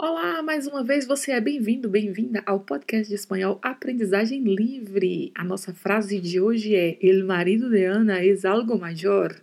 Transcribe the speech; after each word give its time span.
Olá, 0.00 0.40
mais 0.44 0.64
uma 0.68 0.84
vez 0.84 1.04
você 1.04 1.32
é 1.32 1.40
bem-vindo, 1.40 1.88
bem-vinda 1.88 2.40
ao 2.46 2.60
podcast 2.60 3.08
de 3.08 3.16
espanhol 3.16 3.58
Aprendizagem 3.60 4.44
Livre. 4.44 5.32
A 5.34 5.42
nossa 5.42 5.74
frase 5.74 6.20
de 6.20 6.40
hoje 6.40 6.72
é: 6.76 6.96
El 7.02 7.24
marido 7.24 7.68
de 7.68 7.84
Ana 7.84 8.24
es 8.24 8.44
algo 8.44 8.78
mayor. 8.78 9.34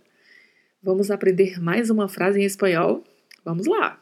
Vamos 0.82 1.10
aprender 1.10 1.60
mais 1.60 1.90
uma 1.90 2.08
frase 2.08 2.40
em 2.40 2.44
espanhol? 2.44 3.04
Vamos 3.44 3.66
lá! 3.66 4.00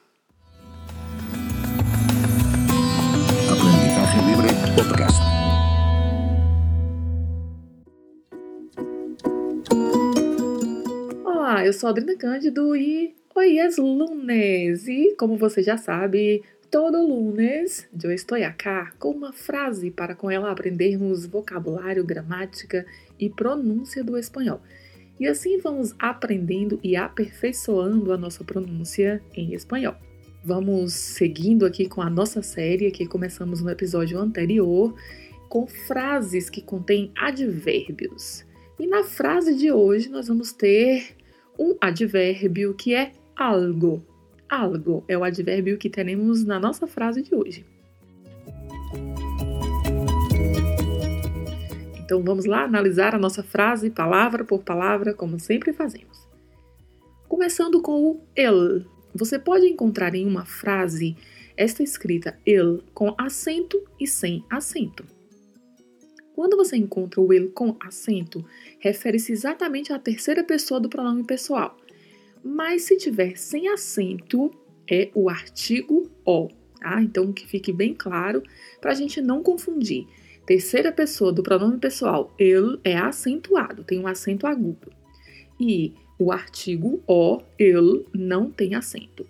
Aprendizagem 3.51 4.21
Livre 4.31 4.49
Podcast. 4.77 5.21
Olá, 11.25 11.67
eu 11.67 11.73
sou 11.73 11.89
a 11.89 11.91
Adriana 11.91 12.17
Cândido 12.17 12.77
e 12.77 13.24
Hoy 13.37 13.59
es 13.59 13.79
lunes 13.79 14.87
e, 14.87 15.17
como 15.17 15.37
você 15.37 15.61
já 15.61 15.77
sabe, 15.77 16.45
todo 16.71 17.05
lunes 17.05 17.89
eu 18.01 18.13
estou 18.13 18.39
aqui 18.39 18.93
com 18.97 19.11
uma 19.11 19.33
frase 19.33 19.91
para 19.91 20.15
com 20.15 20.31
ela 20.31 20.53
aprendermos 20.53 21.27
vocabulário, 21.27 22.05
gramática 22.05 22.87
e 23.19 23.29
pronúncia 23.29 24.05
do 24.05 24.17
espanhol. 24.17 24.61
E 25.19 25.27
assim 25.27 25.59
vamos 25.59 25.97
aprendendo 25.99 26.79
e 26.81 26.95
aperfeiçoando 26.95 28.13
a 28.13 28.17
nossa 28.17 28.45
pronúncia 28.45 29.21
em 29.35 29.53
espanhol. 29.53 29.97
Vamos 30.45 30.93
seguindo 30.93 31.67
aqui 31.67 31.89
com 31.89 32.03
a 32.03 32.09
nossa 32.09 32.41
série 32.41 32.93
que 32.93 33.05
começamos 33.05 33.61
no 33.61 33.69
episódio 33.69 34.17
anterior 34.17 34.95
com 35.49 35.67
frases 35.67 36.49
que 36.49 36.63
contêm 36.63 37.11
advérbios. 37.17 38.45
E 38.79 38.87
na 38.87 39.03
frase 39.03 39.57
de 39.57 39.73
hoje 39.73 40.09
nós 40.09 40.29
vamos 40.29 40.53
ter 40.53 41.17
um 41.59 41.77
advérbio 41.81 42.75
que 42.75 42.95
é 42.95 43.11
algo. 43.37 44.05
Algo 44.49 45.05
é 45.09 45.17
o 45.17 45.25
advérbio 45.25 45.79
que 45.79 45.91
teremos 45.91 46.45
na 46.45 46.61
nossa 46.61 46.87
frase 46.87 47.23
de 47.23 47.35
hoje. 47.35 47.65
Então 52.05 52.23
vamos 52.23 52.45
lá 52.45 52.65
analisar 52.65 53.15
a 53.15 53.19
nossa 53.19 53.43
frase 53.43 53.91
palavra 53.91 54.45
por 54.45 54.63
palavra, 54.63 55.15
como 55.15 55.41
sempre 55.41 55.73
fazemos. 55.73 56.29
Começando 57.27 57.81
com 57.81 58.05
o 58.05 58.21
el. 58.37 58.85
Você 59.15 59.39
pode 59.39 59.67
encontrar 59.67 60.15
em 60.15 60.27
uma 60.27 60.45
frase 60.45 61.17
esta 61.57 61.83
escrita 61.83 62.39
el 62.45 62.83
com 62.93 63.15
acento 63.17 63.81
e 63.99 64.07
sem 64.07 64.45
acento. 64.51 65.05
Quando 66.35 66.57
você 66.57 66.77
encontra 66.77 67.21
o 67.21 67.33
el 67.33 67.51
com 67.51 67.77
acento, 67.81 68.45
refere-se 68.81 69.33
exatamente 69.33 69.93
à 69.93 69.99
terceira 69.99 70.45
pessoa 70.45 70.81
do 70.81 70.89
pronome 70.89 71.25
pessoal 71.25 71.77
mas 72.45 72.83
se 72.83 72.97
tiver 72.97 73.37
sem 73.37 73.69
acento, 73.69 74.51
é 74.91 75.11
o 75.15 75.31
artigo 75.31 76.11
o, 76.27 76.49
tá? 76.79 77.03
Então, 77.03 77.33
que 77.33 77.47
fique 77.47 77.73
bem 77.73 77.95
claro 77.95 78.43
para 78.81 78.91
a 78.91 78.95
gente 78.95 79.21
não 79.23 79.43
confundir. 79.43 80.07
Terceira 80.47 80.93
pessoa 80.93 81.33
do 81.33 81.43
pronome 81.43 81.79
pessoal, 81.79 82.35
ele 82.39 82.79
é 82.85 82.99
acentuado, 82.99 83.83
tem 83.83 83.99
um 83.99 84.07
acento 84.07 84.47
agudo. 84.47 84.93
E 85.59 85.95
o 86.19 86.31
artigo 86.31 87.03
o, 87.07 87.41
ele, 87.59 88.05
não 88.13 88.51
tem 88.51 88.75
acento. 88.75 89.27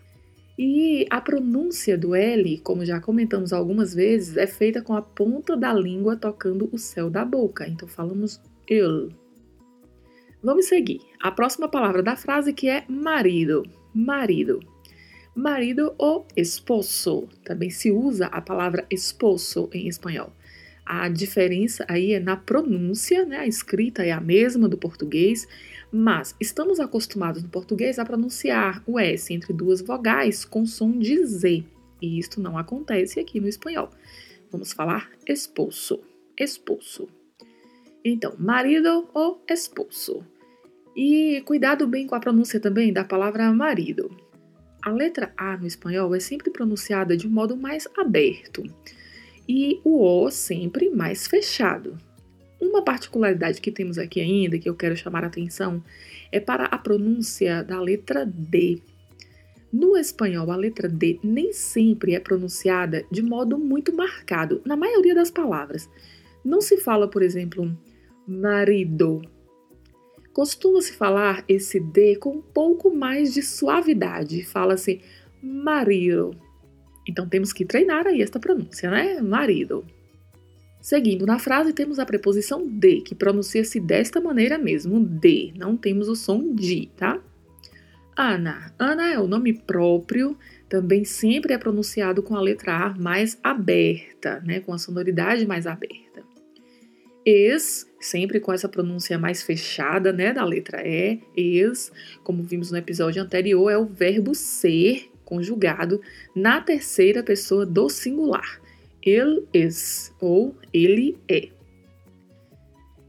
E 0.58 1.06
a 1.10 1.20
pronúncia 1.20 1.96
do 1.96 2.14
L, 2.14 2.58
como 2.58 2.84
já 2.84 3.00
comentamos 3.00 3.52
algumas 3.52 3.94
vezes, 3.94 4.36
é 4.36 4.46
feita 4.46 4.82
com 4.82 4.94
a 4.94 5.02
ponta 5.02 5.56
da 5.56 5.72
língua 5.72 6.16
tocando 6.16 6.68
o 6.72 6.78
céu 6.78 7.08
da 7.08 7.24
boca. 7.24 7.66
Então 7.66 7.88
falamos 7.88 8.40
ele, 8.68 9.14
Vamos 10.44 10.66
seguir. 10.66 11.00
A 11.22 11.30
próxima 11.30 11.70
palavra 11.70 12.02
da 12.02 12.16
frase 12.16 12.52
que 12.52 12.68
é 12.68 12.84
marido. 12.86 13.62
Marido. 13.94 14.60
Marido 15.34 15.94
ou 15.96 16.28
esposo. 16.36 17.30
Também 17.42 17.70
se 17.70 17.90
usa 17.90 18.26
a 18.26 18.42
palavra 18.42 18.86
esposo 18.90 19.70
em 19.72 19.88
espanhol. 19.88 20.30
A 20.84 21.08
diferença 21.08 21.86
aí 21.88 22.12
é 22.12 22.20
na 22.20 22.36
pronúncia, 22.36 23.24
né? 23.24 23.38
A 23.38 23.46
escrita 23.46 24.04
é 24.04 24.12
a 24.12 24.20
mesma 24.20 24.68
do 24.68 24.76
português, 24.76 25.48
mas 25.90 26.36
estamos 26.38 26.78
acostumados 26.78 27.42
no 27.42 27.48
português 27.48 27.98
a 27.98 28.04
pronunciar 28.04 28.82
o 28.86 29.00
S 29.00 29.32
entre 29.32 29.50
duas 29.50 29.80
vogais 29.80 30.44
com 30.44 30.66
som 30.66 30.98
de 30.98 31.24
Z. 31.24 31.64
E 32.02 32.18
isto 32.18 32.38
não 32.38 32.58
acontece 32.58 33.18
aqui 33.18 33.40
no 33.40 33.48
espanhol. 33.48 33.88
Vamos 34.52 34.74
falar 34.74 35.10
esposo. 35.26 36.00
Esposo. 36.38 37.08
Então, 38.04 38.34
marido 38.38 39.08
ou 39.14 39.42
esposo. 39.48 40.22
E 40.96 41.42
cuidado 41.44 41.86
bem 41.86 42.06
com 42.06 42.14
a 42.14 42.20
pronúncia 42.20 42.60
também 42.60 42.92
da 42.92 43.04
palavra 43.04 43.52
marido. 43.52 44.10
A 44.80 44.90
letra 44.90 45.32
A 45.36 45.56
no 45.56 45.66
espanhol 45.66 46.14
é 46.14 46.20
sempre 46.20 46.50
pronunciada 46.50 47.16
de 47.16 47.26
um 47.26 47.30
modo 47.30 47.56
mais 47.56 47.88
aberto 47.96 48.62
e 49.48 49.80
o 49.84 50.00
O 50.00 50.30
sempre 50.30 50.90
mais 50.90 51.26
fechado. 51.26 51.98
Uma 52.60 52.82
particularidade 52.82 53.60
que 53.60 53.70
temos 53.70 53.98
aqui 53.98 54.20
ainda, 54.20 54.58
que 54.58 54.68
eu 54.68 54.74
quero 54.74 54.96
chamar 54.96 55.24
a 55.24 55.26
atenção, 55.26 55.82
é 56.30 56.40
para 56.40 56.64
a 56.66 56.78
pronúncia 56.78 57.62
da 57.62 57.80
letra 57.80 58.24
D. 58.24 58.80
No 59.72 59.96
espanhol, 59.96 60.50
a 60.50 60.56
letra 60.56 60.88
D 60.88 61.18
nem 61.22 61.52
sempre 61.52 62.14
é 62.14 62.20
pronunciada 62.20 63.04
de 63.10 63.22
modo 63.22 63.58
muito 63.58 63.94
marcado, 63.94 64.62
na 64.64 64.76
maioria 64.76 65.14
das 65.14 65.30
palavras. 65.30 65.90
Não 66.44 66.60
se 66.60 66.76
fala, 66.76 67.08
por 67.08 67.22
exemplo, 67.22 67.76
marido, 68.26 69.22
Costuma-se 70.34 70.92
falar 70.92 71.44
esse 71.48 71.78
D 71.78 72.16
com 72.16 72.30
um 72.30 72.42
pouco 72.42 72.92
mais 72.92 73.32
de 73.32 73.40
suavidade. 73.40 74.44
Fala-se 74.44 75.00
marido. 75.40 76.36
Então 77.08 77.28
temos 77.28 77.52
que 77.52 77.64
treinar 77.64 78.08
aí 78.08 78.20
esta 78.20 78.40
pronúncia, 78.40 78.90
né? 78.90 79.20
Marido. 79.20 79.84
Seguindo 80.80 81.24
na 81.24 81.38
frase, 81.38 81.72
temos 81.72 82.00
a 82.00 82.04
preposição 82.04 82.66
de, 82.66 83.00
que 83.00 83.14
pronuncia-se 83.14 83.78
desta 83.78 84.20
maneira 84.20 84.58
mesmo, 84.58 84.98
de. 84.98 85.54
Não 85.56 85.76
temos 85.76 86.08
o 86.08 86.16
som 86.16 86.52
de, 86.52 86.90
tá? 86.96 87.22
Ana. 88.16 88.74
Ana 88.76 89.12
é 89.12 89.18
o 89.18 89.28
nome 89.28 89.52
próprio, 89.52 90.36
também 90.68 91.04
sempre 91.04 91.54
é 91.54 91.58
pronunciado 91.58 92.24
com 92.24 92.34
a 92.34 92.40
letra 92.40 92.86
A 92.86 92.94
mais 92.94 93.38
aberta, 93.40 94.40
né? 94.44 94.58
Com 94.58 94.72
a 94.72 94.78
sonoridade 94.78 95.46
mais 95.46 95.64
aberta. 95.64 96.03
Es 97.24 97.86
sempre 98.00 98.38
com 98.38 98.52
essa 98.52 98.68
pronúncia 98.68 99.18
mais 99.18 99.42
fechada, 99.42 100.12
né, 100.12 100.32
da 100.32 100.44
letra 100.44 100.86
E, 100.86 101.20
is, 101.34 101.90
como 102.22 102.42
vimos 102.42 102.70
no 102.70 102.76
episódio 102.76 103.22
anterior, 103.22 103.70
é 103.70 103.78
o 103.78 103.86
verbo 103.86 104.34
ser 104.34 105.10
conjugado 105.24 106.00
na 106.36 106.60
terceira 106.60 107.22
pessoa 107.22 107.64
do 107.64 107.88
singular. 107.88 108.60
Ele 109.02 109.44
is 109.54 110.12
ou 110.20 110.54
ele 110.72 111.16
é. 111.26 111.48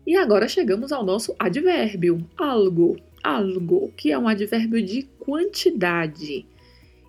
E 0.07 0.15
agora 0.15 0.47
chegamos 0.47 0.91
ao 0.91 1.03
nosso 1.03 1.35
advérbio, 1.37 2.25
algo, 2.37 2.95
algo, 3.23 3.91
que 3.97 4.11
é 4.11 4.17
um 4.17 4.27
advérbio 4.27 4.81
de 4.81 5.03
quantidade 5.19 6.45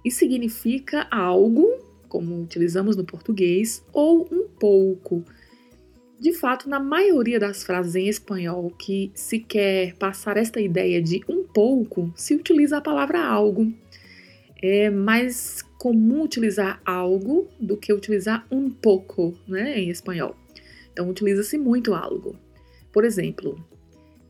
e 0.04 0.10
significa 0.10 1.06
algo, 1.10 1.68
como 2.08 2.40
utilizamos 2.42 2.96
no 2.96 3.04
português, 3.04 3.84
ou 3.92 4.26
um 4.32 4.48
pouco 4.48 5.24
de 6.19 6.32
fato, 6.32 6.69
na 6.69 6.81
maioria 6.81 7.38
das 7.38 7.62
frases 7.62 7.94
em 7.94 8.09
espanhol 8.09 8.71
que 8.71 9.12
se 9.15 9.38
quer 9.38 9.94
passar 9.97 10.38
esta 10.38 10.59
ideia 10.59 11.03
de 11.03 11.22
um 11.28 11.44
pouco, 11.44 12.10
se 12.16 12.34
utiliza 12.34 12.78
a 12.78 12.81
palavra 12.81 13.22
algo. 13.22 13.71
É 14.62 14.88
mais 14.88 15.60
comum 15.78 16.22
utilizar 16.22 16.81
algo 16.87 17.49
do 17.60 17.77
que 17.77 17.93
utilizar 17.93 18.47
um 18.50 18.71
pouco, 18.71 19.38
né, 19.47 19.78
em 19.78 19.91
espanhol. 19.91 20.34
Então, 20.91 21.10
utiliza-se 21.10 21.59
muito 21.59 21.93
algo. 21.93 22.34
Por 22.91 23.04
exemplo, 23.04 23.62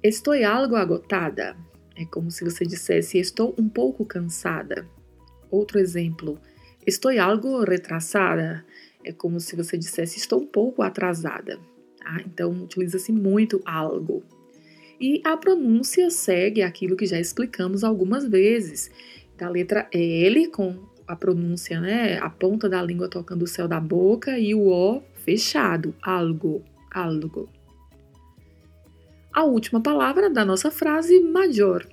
estou 0.03 0.35
algo 0.45 0.75
agotada. 0.75 1.57
É 1.95 2.05
como 2.05 2.33
se 2.33 2.45
você 2.45 2.67
dissesse 2.67 3.17
estou 3.19 3.55
um 3.57 3.69
pouco 3.69 4.05
cansada. 4.05 4.85
Outro 5.49 5.79
exemplo, 5.79 6.37
estou 6.85 7.17
algo 7.17 7.63
retrasada. 7.63 8.65
É 9.05 9.13
como 9.13 9.39
se 9.39 9.55
você 9.55 9.79
dissesse 9.79 10.19
estou 10.19 10.43
um 10.43 10.47
pouco 10.47 10.83
atrasada. 10.83 11.61
Tá? 12.07 12.23
Então, 12.25 12.53
utiliza-se 12.53 13.11
muito 13.11 13.61
algo. 13.65 14.23
E 15.01 15.21
a 15.25 15.37
pronúncia 15.37 16.09
segue 16.09 16.63
aquilo 16.63 16.97
que 16.97 17.05
já 17.05 17.19
explicamos 17.19 17.83
algumas 17.83 18.27
vezes, 18.29 18.89
da 19.37 19.49
letra 19.49 19.89
L 19.93 20.47
com 20.49 20.87
a 21.07 21.17
pronúncia, 21.17 21.81
né, 21.81 22.19
a 22.19 22.31
ponta 22.31 22.69
da 22.69 22.81
língua 22.81 23.09
tocando 23.09 23.43
o 23.43 23.47
céu 23.47 23.67
da 23.67 23.81
boca 23.81 24.39
e 24.39 24.55
o 24.55 24.69
O 24.69 25.03
fechado, 25.15 25.95
algo, 26.01 26.63
algo. 26.91 27.49
A 29.33 29.45
última 29.45 29.81
palavra 29.81 30.31
da 30.31 30.45
nossa 30.45 30.71
frase, 30.71 31.21
major. 31.21 31.87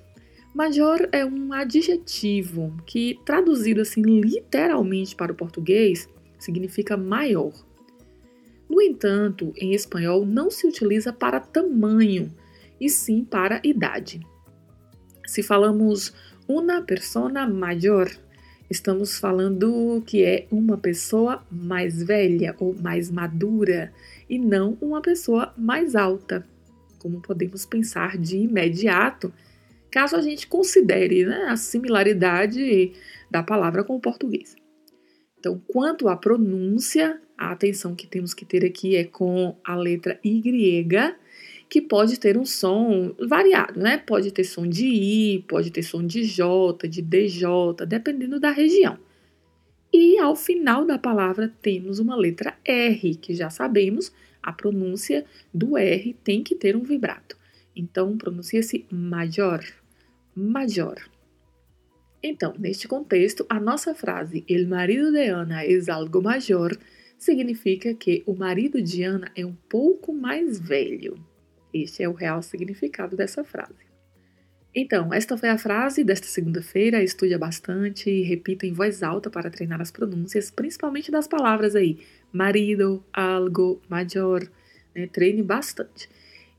Major 0.54 1.08
é 1.10 1.24
um 1.24 1.52
adjetivo 1.52 2.72
que, 2.86 3.18
traduzido 3.26 3.80
assim 3.80 4.02
literalmente 4.02 5.16
para 5.16 5.32
o 5.32 5.34
português, 5.34 6.08
significa 6.38 6.96
maior. 6.96 7.52
No 8.68 8.80
entanto, 8.80 9.52
em 9.56 9.72
espanhol 9.74 10.24
não 10.24 10.50
se 10.50 10.66
utiliza 10.66 11.12
para 11.12 11.40
tamanho, 11.40 12.34
e 12.80 12.88
sim 12.88 13.24
para 13.24 13.60
idade. 13.62 14.20
Se 15.26 15.42
falamos 15.42 16.12
una 16.48 16.82
persona 16.82 17.46
mayor, 17.46 18.10
estamos 18.70 19.18
falando 19.18 20.02
que 20.06 20.22
é 20.22 20.46
uma 20.50 20.76
pessoa 20.76 21.44
mais 21.50 22.02
velha 22.02 22.54
ou 22.58 22.74
mais 22.74 23.10
madura 23.10 23.92
e 24.28 24.38
não 24.38 24.76
uma 24.80 25.00
pessoa 25.00 25.54
mais 25.56 25.94
alta, 25.94 26.46
como 26.98 27.20
podemos 27.20 27.64
pensar 27.64 28.18
de 28.18 28.38
imediato, 28.38 29.32
caso 29.90 30.16
a 30.16 30.20
gente 30.20 30.46
considere 30.46 31.24
né, 31.24 31.46
a 31.48 31.56
similaridade 31.56 32.92
da 33.30 33.42
palavra 33.42 33.84
com 33.84 33.96
o 33.96 34.00
português. 34.00 34.56
Então, 35.38 35.60
quanto 35.68 36.08
à 36.08 36.16
pronúncia, 36.16 37.20
a 37.36 37.52
atenção 37.52 37.94
que 37.94 38.06
temos 38.06 38.32
que 38.32 38.44
ter 38.44 38.64
aqui 38.64 38.96
é 38.96 39.04
com 39.04 39.56
a 39.64 39.74
letra 39.74 40.18
Y, 40.24 41.14
que 41.68 41.80
pode 41.80 42.18
ter 42.18 42.36
um 42.36 42.44
som 42.44 43.14
variado, 43.18 43.80
né? 43.80 43.98
Pode 43.98 44.30
ter 44.30 44.44
som 44.44 44.66
de 44.66 44.86
I, 44.86 45.44
pode 45.48 45.70
ter 45.70 45.82
som 45.82 46.06
de 46.06 46.24
J, 46.24 46.88
de 46.88 47.02
DJ, 47.02 47.46
dependendo 47.86 48.38
da 48.38 48.50
região. 48.50 48.98
E 49.92 50.18
ao 50.18 50.34
final 50.34 50.84
da 50.84 50.98
palavra 50.98 51.52
temos 51.62 51.98
uma 51.98 52.16
letra 52.16 52.56
R, 52.64 53.14
que 53.16 53.34
já 53.34 53.50
sabemos, 53.50 54.12
a 54.42 54.52
pronúncia 54.52 55.24
do 55.52 55.78
R 55.78 56.14
tem 56.22 56.42
que 56.42 56.54
ter 56.54 56.76
um 56.76 56.82
vibrato. 56.82 57.36
Então 57.74 58.16
pronuncia-se 58.16 58.86
major, 58.90 59.64
major. 60.34 60.96
Então, 62.22 62.54
neste 62.58 62.88
contexto, 62.88 63.44
a 63.48 63.60
nossa 63.60 63.94
frase 63.94 64.44
El 64.48 64.66
marido 64.66 65.12
de 65.12 65.28
Ana 65.28 65.64
es 65.64 65.88
algo 65.88 66.22
mayor 66.22 66.78
significa 67.24 67.94
que 67.94 68.22
o 68.26 68.34
marido 68.34 68.80
de 68.80 69.02
Ana 69.02 69.30
é 69.34 69.44
um 69.44 69.54
pouco 69.68 70.12
mais 70.12 70.60
velho. 70.60 71.16
Este 71.72 72.02
é 72.02 72.08
o 72.08 72.12
real 72.12 72.42
significado 72.42 73.16
dessa 73.16 73.42
frase. 73.42 73.84
Então, 74.74 75.12
esta 75.14 75.36
foi 75.36 75.48
a 75.48 75.58
frase 75.58 76.02
desta 76.02 76.26
segunda-feira. 76.26 77.02
Estude 77.02 77.36
bastante 77.38 78.10
e 78.10 78.22
repita 78.22 78.66
em 78.66 78.72
voz 78.72 79.02
alta 79.02 79.30
para 79.30 79.50
treinar 79.50 79.80
as 79.80 79.90
pronúncias, 79.90 80.50
principalmente 80.50 81.10
das 81.10 81.28
palavras 81.28 81.76
aí, 81.76 81.98
marido, 82.32 83.04
algo, 83.12 83.80
major. 83.88 84.48
Né? 84.94 85.06
Treine 85.06 85.42
bastante. 85.42 86.08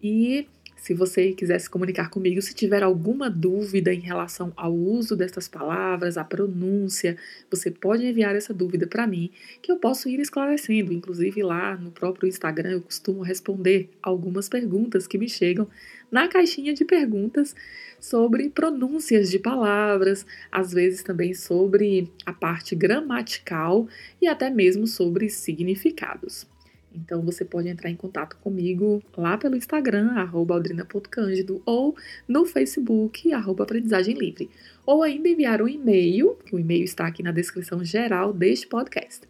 E 0.01 0.47
se 0.85 0.93
você 0.93 1.31
quiser 1.31 1.57
se 1.57 1.67
comunicar 1.67 2.11
comigo, 2.11 2.39
se 2.43 2.53
tiver 2.53 2.83
alguma 2.83 3.27
dúvida 3.27 3.91
em 3.91 3.99
relação 3.99 4.53
ao 4.55 4.71
uso 4.71 5.15
dessas 5.15 5.47
palavras, 5.47 6.15
a 6.15 6.23
pronúncia, 6.23 7.17
você 7.49 7.71
pode 7.71 8.05
enviar 8.05 8.35
essa 8.35 8.53
dúvida 8.53 8.85
para 8.85 9.07
mim, 9.07 9.31
que 9.63 9.71
eu 9.71 9.77
posso 9.77 10.07
ir 10.07 10.19
esclarecendo. 10.19 10.93
Inclusive 10.93 11.41
lá 11.41 11.75
no 11.75 11.89
próprio 11.89 12.29
Instagram 12.29 12.69
eu 12.69 12.81
costumo 12.83 13.23
responder 13.23 13.89
algumas 13.99 14.47
perguntas 14.47 15.07
que 15.07 15.17
me 15.17 15.27
chegam 15.27 15.67
na 16.11 16.27
caixinha 16.27 16.71
de 16.71 16.85
perguntas 16.85 17.55
sobre 17.99 18.51
pronúncias 18.51 19.31
de 19.31 19.39
palavras, 19.39 20.23
às 20.51 20.71
vezes 20.71 21.01
também 21.01 21.33
sobre 21.33 22.11
a 22.27 22.31
parte 22.31 22.75
gramatical 22.75 23.87
e 24.21 24.27
até 24.27 24.51
mesmo 24.51 24.85
sobre 24.85 25.31
significados. 25.31 26.45
Então 26.95 27.21
você 27.21 27.43
pode 27.43 27.67
entrar 27.67 27.89
em 27.89 27.95
contato 27.95 28.37
comigo 28.37 29.03
lá 29.17 29.37
pelo 29.37 29.55
Instagram, 29.55 30.13
aldrina.cândido, 30.15 31.61
ou 31.65 31.95
no 32.27 32.45
Facebook, 32.45 33.31
arroba 33.33 33.63
aprendizagem 33.63 34.17
livre. 34.17 34.49
Ou 34.85 35.03
ainda 35.03 35.27
enviar 35.27 35.61
um 35.61 35.67
e-mail, 35.67 36.37
que 36.45 36.55
o 36.55 36.59
e-mail 36.59 36.83
está 36.83 37.05
aqui 37.05 37.21
na 37.21 37.31
descrição 37.31 37.83
geral 37.83 38.31
deste 38.31 38.67
podcast. 38.67 39.27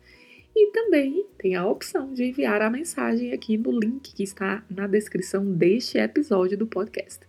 E 0.55 0.71
também 0.71 1.25
tem 1.37 1.55
a 1.55 1.65
opção 1.65 2.13
de 2.13 2.23
enviar 2.23 2.61
a 2.61 2.69
mensagem 2.69 3.33
aqui 3.33 3.57
no 3.57 3.77
link 3.77 4.13
que 4.13 4.23
está 4.23 4.63
na 4.69 4.87
descrição 4.87 5.45
deste 5.51 5.97
episódio 5.97 6.57
do 6.57 6.65
podcast. 6.65 7.19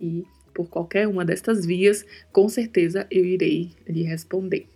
E 0.00 0.24
por 0.54 0.68
qualquer 0.68 1.06
uma 1.06 1.24
destas 1.24 1.66
vias, 1.66 2.06
com 2.32 2.48
certeza 2.48 3.06
eu 3.10 3.24
irei 3.24 3.72
lhe 3.86 4.02
responder. 4.02 4.66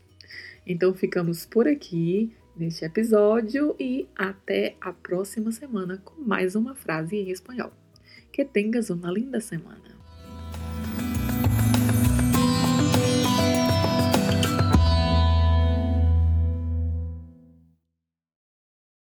Então 0.66 0.92
ficamos 0.94 1.46
por 1.46 1.66
aqui 1.66 2.32
neste 2.56 2.84
episódio 2.84 3.74
e 3.78 4.08
até 4.14 4.76
a 4.80 4.92
próxima 4.92 5.50
semana 5.52 5.98
com 6.04 6.20
mais 6.20 6.54
uma 6.54 6.74
frase 6.74 7.16
em 7.16 7.30
espanhol. 7.30 7.72
Que 8.32 8.44
tengas 8.44 8.90
uma 8.90 9.10
linda 9.10 9.40
semana. 9.40 9.93